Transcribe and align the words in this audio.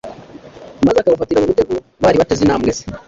maze 0.85 0.97
akabafatira 0.99 1.41
mu 1.41 1.49
mutego 1.51 1.73
bari 2.01 2.19
bateze 2.21 2.41
intambwe 2.43 2.69
ze. 2.77 2.83